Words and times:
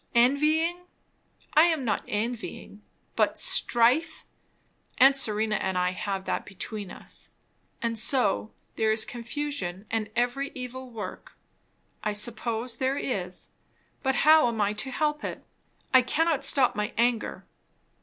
"Envying" 0.15 0.87
I 1.53 1.65
am 1.65 1.85
not 1.85 2.05
envying; 2.07 2.81
but 3.15 3.37
"strife" 3.37 4.25
aunt 4.97 5.15
Serena 5.15 5.57
and 5.57 5.77
I 5.77 5.91
have 5.91 6.25
that 6.25 6.43
between 6.43 6.89
us. 6.89 7.29
And 7.83 7.99
so 7.99 8.51
"there 8.77 8.91
is 8.91 9.05
confusion 9.05 9.85
and 9.91 10.09
every 10.15 10.51
evil 10.55 10.89
work." 10.89 11.37
I 12.03 12.13
suppose 12.13 12.77
there 12.79 12.97
is. 12.97 13.49
But 14.01 14.15
how 14.25 14.47
am 14.47 14.59
I 14.59 14.73
to 14.73 14.89
help 14.89 15.23
it? 15.23 15.45
I 15.93 16.01
cannot 16.01 16.43
stop 16.43 16.75
my 16.75 16.93
anger. 16.97 17.45